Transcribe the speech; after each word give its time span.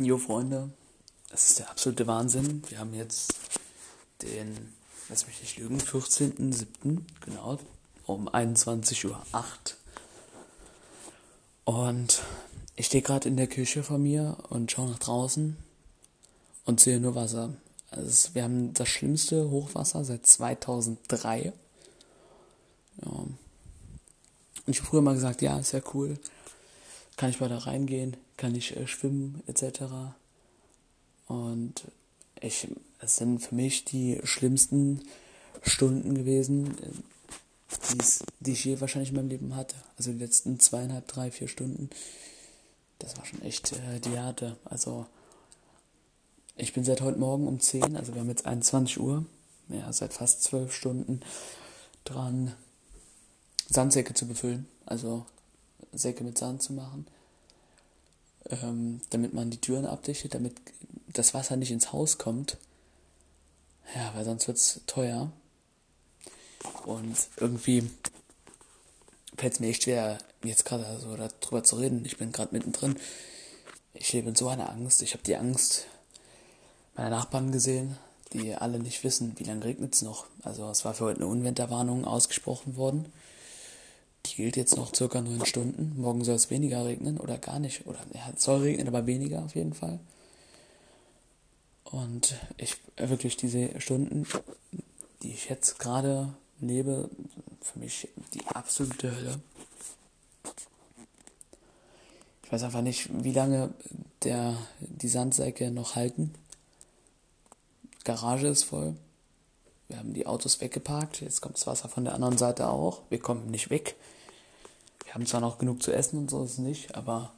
Jo, 0.00 0.18
Freunde, 0.18 0.70
es 1.30 1.50
ist 1.50 1.60
der 1.60 1.70
absolute 1.70 2.08
Wahnsinn. 2.08 2.64
Wir 2.68 2.80
haben 2.80 2.94
jetzt 2.94 3.32
den, 4.22 4.72
lass 5.08 5.28
mich 5.28 5.40
nicht 5.40 5.56
lügen, 5.58 5.78
14.07., 5.78 7.02
genau, 7.24 7.60
um 8.04 8.28
21.08 8.28 9.06
Uhr. 9.06 9.22
Und 11.64 12.22
ich 12.74 12.86
stehe 12.86 13.04
gerade 13.04 13.28
in 13.28 13.36
der 13.36 13.46
Küche 13.46 13.84
von 13.84 14.02
mir 14.02 14.36
und 14.48 14.72
schaue 14.72 14.90
nach 14.90 14.98
draußen 14.98 15.56
und 16.64 16.80
sehe 16.80 16.98
nur 16.98 17.14
Wasser. 17.14 17.54
Also 17.92 18.34
wir 18.34 18.42
haben 18.42 18.74
das 18.74 18.88
schlimmste 18.88 19.48
Hochwasser 19.48 20.04
seit 20.04 20.26
2003. 20.26 21.52
Ja. 23.00 23.10
Und 23.10 23.38
ich 24.66 24.80
habe 24.80 24.88
früher 24.88 25.02
mal 25.02 25.14
gesagt, 25.14 25.40
ja, 25.40 25.56
ist 25.56 25.70
ja 25.70 25.82
cool. 25.94 26.18
Kann 27.16 27.30
ich 27.30 27.40
mal 27.40 27.48
da 27.48 27.58
reingehen? 27.58 28.16
Kann 28.36 28.54
ich 28.54 28.76
äh, 28.76 28.86
schwimmen 28.86 29.42
etc. 29.46 29.82
Und 31.26 31.84
ich, 32.40 32.68
es 33.00 33.16
sind 33.16 33.40
für 33.40 33.54
mich 33.54 33.84
die 33.84 34.20
schlimmsten 34.24 35.02
Stunden 35.62 36.14
gewesen, 36.14 36.76
die 38.40 38.52
ich 38.52 38.64
je 38.64 38.80
wahrscheinlich 38.80 39.10
in 39.10 39.16
meinem 39.16 39.28
Leben 39.28 39.56
hatte. 39.56 39.76
Also 39.96 40.12
die 40.12 40.18
letzten 40.18 40.60
zweieinhalb, 40.60 41.06
drei, 41.08 41.30
vier 41.30 41.48
Stunden. 41.48 41.90
Das 42.98 43.16
war 43.16 43.24
schon 43.24 43.42
echt 43.42 43.72
äh, 43.72 44.00
die 44.00 44.16
Härte. 44.16 44.56
Also 44.64 45.06
ich 46.56 46.72
bin 46.72 46.84
seit 46.84 47.00
heute 47.00 47.18
Morgen 47.18 47.48
um 47.48 47.60
10, 47.60 47.96
also 47.96 48.14
wir 48.14 48.20
haben 48.20 48.28
jetzt 48.28 48.46
21 48.46 49.00
Uhr, 49.00 49.24
ja, 49.68 49.92
seit 49.92 50.12
fast 50.12 50.44
zwölf 50.44 50.72
Stunden 50.72 51.20
dran, 52.04 52.54
Sandsäcke 53.68 54.14
zu 54.14 54.26
befüllen. 54.26 54.68
Also 54.86 55.26
Säcke 55.98 56.24
mit 56.24 56.38
Sand 56.38 56.62
zu 56.62 56.72
machen, 56.72 57.06
ähm, 58.50 59.00
damit 59.10 59.34
man 59.34 59.50
die 59.50 59.60
Türen 59.60 59.86
abdichtet, 59.86 60.34
damit 60.34 60.54
das 61.08 61.34
Wasser 61.34 61.56
nicht 61.56 61.70
ins 61.70 61.92
Haus 61.92 62.18
kommt. 62.18 62.56
Ja, 63.94 64.12
weil 64.14 64.24
sonst 64.24 64.46
wird 64.48 64.56
es 64.56 64.80
teuer. 64.86 65.30
Und 66.84 67.16
irgendwie 67.36 67.90
fällt 69.36 69.54
es 69.54 69.60
mir 69.60 69.68
echt 69.68 69.84
schwer, 69.84 70.18
jetzt 70.42 70.64
gerade 70.64 70.98
so 71.00 71.16
darüber 71.16 71.62
zu 71.62 71.76
reden. 71.76 72.04
Ich 72.04 72.16
bin 72.16 72.32
gerade 72.32 72.54
mittendrin. 72.54 72.96
Ich 73.92 74.12
lebe 74.12 74.28
in 74.28 74.34
so 74.34 74.48
einer 74.48 74.70
Angst. 74.70 75.02
Ich 75.02 75.12
habe 75.12 75.22
die 75.22 75.36
Angst 75.36 75.86
meiner 76.96 77.10
Nachbarn 77.10 77.52
gesehen, 77.52 77.96
die 78.32 78.54
alle 78.54 78.78
nicht 78.78 79.04
wissen, 79.04 79.34
wie 79.38 79.44
lange 79.44 79.64
regnet 79.64 79.94
es 79.94 80.02
noch. 80.02 80.26
Also 80.42 80.68
es 80.70 80.84
war 80.84 80.94
für 80.94 81.04
heute 81.04 81.20
eine 81.20 81.28
Unwetterwarnung 81.28 82.04
ausgesprochen 82.04 82.76
worden. 82.76 83.12
Die 84.34 84.42
gilt 84.42 84.56
jetzt 84.56 84.76
noch 84.76 84.92
circa 84.92 85.20
neun 85.20 85.46
Stunden. 85.46 85.94
Morgen 85.96 86.24
soll 86.24 86.34
es 86.34 86.50
weniger 86.50 86.84
regnen 86.84 87.18
oder 87.18 87.38
gar 87.38 87.60
nicht. 87.60 87.86
Oder 87.86 88.00
ja, 88.12 88.32
soll 88.36 88.62
regnen, 88.62 88.88
aber 88.88 89.06
weniger 89.06 89.44
auf 89.44 89.54
jeden 89.54 89.74
Fall. 89.74 90.00
Und 91.84 92.34
ich 92.56 92.76
wirklich 92.96 93.36
diese 93.36 93.80
Stunden, 93.80 94.26
die 95.22 95.30
ich 95.30 95.48
jetzt 95.48 95.78
gerade 95.78 96.34
lebe, 96.60 97.08
für 97.60 97.78
mich 97.78 98.08
die 98.32 98.44
absolute 98.46 99.14
Hölle. 99.14 99.40
Ich 102.42 102.50
weiß 102.50 102.64
einfach 102.64 102.82
nicht, 102.82 103.08
wie 103.22 103.32
lange 103.32 103.72
der, 104.24 104.56
die 104.80 105.08
Sandsäcke 105.08 105.70
noch 105.70 105.94
halten. 105.94 106.34
Garage 108.02 108.48
ist 108.48 108.64
voll. 108.64 108.96
Wir 109.86 109.98
haben 109.98 110.12
die 110.12 110.26
Autos 110.26 110.60
weggeparkt. 110.60 111.20
Jetzt 111.20 111.40
kommt 111.40 111.54
das 111.54 111.68
Wasser 111.68 111.88
von 111.88 112.04
der 112.04 112.14
anderen 112.14 112.36
Seite 112.36 112.68
auch. 112.68 113.02
Wir 113.10 113.20
kommen 113.20 113.46
nicht 113.52 113.70
weg. 113.70 113.94
Wir 115.14 115.20
haben 115.20 115.26
zwar 115.26 115.40
noch 115.42 115.58
genug 115.58 115.80
zu 115.80 115.92
essen 115.92 116.18
und 116.18 116.28
so 116.28 116.42
ist 116.42 116.54
es 116.54 116.58
nicht, 116.58 116.96
aber 116.96 117.32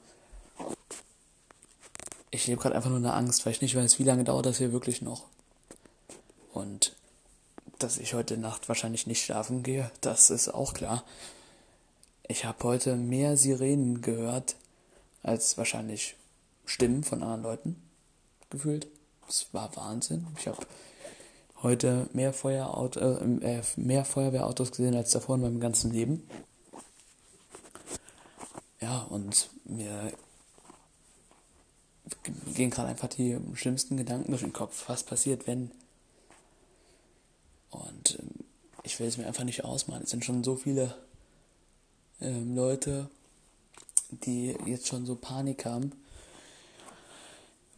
ich 2.31 2.47
lebe 2.47 2.59
gerade 2.59 2.75
einfach 2.75 2.89
nur 2.89 2.97
in 2.97 3.03
der 3.03 3.13
Angst, 3.13 3.45
weil 3.45 3.53
ich 3.53 3.61
nicht 3.61 3.77
weiß, 3.77 3.99
wie 3.99 4.05
lange 4.05 4.25
dauert 4.25 4.47
das 4.47 4.57
hier 4.57 4.73
wirklich 4.73 5.03
noch. 5.03 5.27
Und 6.55 6.97
dass 7.79 7.99
ich 7.99 8.15
heute 8.15 8.39
Nacht 8.39 8.71
wahrscheinlich 8.71 9.07
nicht 9.07 9.23
schlafen 9.23 9.63
gehe, 9.63 9.91
das 10.01 10.31
ist 10.31 10.49
auch 10.49 10.73
klar. 10.73 11.05
Ich 12.27 12.47
habe 12.47 12.65
heute 12.65 12.97
mehr 12.97 13.37
Sirenen 13.37 14.01
gehört 14.01 14.57
als 15.23 15.59
wahrscheinlich 15.59 16.17
Stimmen 16.65 17.05
von 17.05 17.23
anderen 17.23 17.43
Leuten 17.43 17.83
gefühlt. 18.49 18.87
Das 19.27 19.49
war 19.53 19.77
Wahnsinn. 19.77 20.27
Ich 20.39 20.49
habe 20.49 20.67
heute 21.63 22.09
mehr, 22.15 22.33
Feuerauto, 22.33 23.01
äh, 23.01 23.63
mehr 23.77 24.07
Feuerwehrautos 24.07 24.71
gesehen 24.71 24.97
als 24.97 25.11
davor 25.11 25.35
in 25.35 25.43
meinem 25.43 25.61
ganzen 25.61 25.93
Leben. 25.93 26.27
Und 29.17 29.49
mir 29.65 30.13
gehen 32.53 32.69
gerade 32.69 32.91
einfach 32.91 33.09
die 33.09 33.39
schlimmsten 33.55 33.97
Gedanken 33.97 34.31
durch 34.31 34.43
den 34.43 34.53
Kopf. 34.53 34.91
Was 34.91 35.05
passiert, 35.05 35.47
wenn? 35.47 35.71
Und 37.71 38.19
ähm, 38.21 38.45
ich 38.83 39.01
will 39.01 39.07
es 39.07 39.17
mir 39.17 39.27
einfach 39.27 39.45
nicht 39.45 39.65
ausmalen. 39.65 40.03
Es 40.03 40.11
sind 40.11 40.23
schon 40.23 40.45
so 40.45 40.57
viele 40.57 40.95
ähm, 42.21 42.55
Leute, 42.55 43.09
die 44.11 44.55
jetzt 44.67 44.87
schon 44.87 45.07
so 45.07 45.17
Panik 45.17 45.65
haben. 45.65 45.93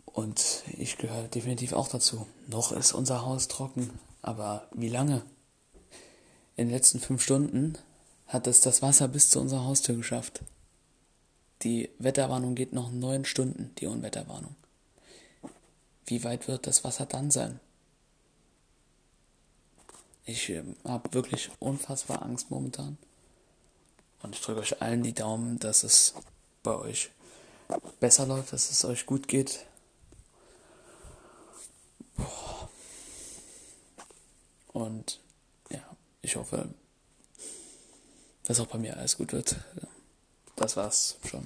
Und 0.06 0.64
ich 0.76 0.98
gehöre 0.98 1.28
definitiv 1.28 1.72
auch 1.72 1.86
dazu. 1.86 2.26
Noch 2.48 2.72
ist 2.72 2.92
unser 2.94 3.24
Haus 3.24 3.46
trocken. 3.46 3.90
Aber 4.22 4.66
wie 4.74 4.88
lange? 4.88 5.22
In 6.56 6.66
den 6.66 6.74
letzten 6.74 6.98
fünf 6.98 7.22
Stunden 7.22 7.78
hat 8.26 8.48
es 8.48 8.60
das 8.60 8.82
Wasser 8.82 9.06
bis 9.06 9.30
zu 9.30 9.38
unserer 9.38 9.64
Haustür 9.64 9.94
geschafft. 9.94 10.42
Die 11.62 11.90
Wetterwarnung 11.98 12.54
geht 12.54 12.72
noch 12.72 12.90
neun 12.90 13.24
Stunden, 13.24 13.74
die 13.78 13.86
Unwetterwarnung. 13.86 14.54
Wie 16.06 16.22
weit 16.24 16.46
wird 16.46 16.66
das 16.66 16.84
Wasser 16.84 17.06
dann 17.06 17.30
sein? 17.30 17.60
Ich 20.24 20.48
äh, 20.50 20.62
habe 20.84 21.12
wirklich 21.12 21.50
unfassbar 21.58 22.22
Angst 22.22 22.50
momentan. 22.50 22.96
Und 24.22 24.34
ich 24.34 24.40
drücke 24.42 24.60
euch 24.60 24.80
allen 24.80 25.02
die 25.02 25.14
Daumen, 25.14 25.58
dass 25.58 25.82
es 25.82 26.14
bei 26.62 26.74
euch 26.74 27.10
besser 28.00 28.26
läuft, 28.26 28.52
dass 28.52 28.70
es 28.70 28.84
euch 28.84 29.06
gut 29.06 29.26
geht. 29.28 29.66
Und 34.72 35.20
ja, 35.70 35.82
ich 36.22 36.36
hoffe, 36.36 36.68
dass 38.44 38.60
auch 38.60 38.66
bei 38.66 38.78
mir 38.78 38.96
alles 38.96 39.16
gut 39.16 39.32
wird 39.32 39.56
das 40.60 40.76
war's 40.76 41.16
schon. 41.28 41.44